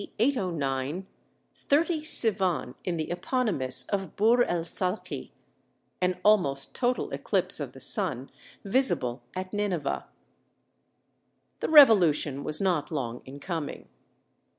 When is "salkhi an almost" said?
4.63-6.73